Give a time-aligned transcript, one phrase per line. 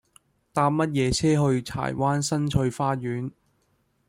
[0.51, 3.33] 搭乜嘢車去柴灣新翠花園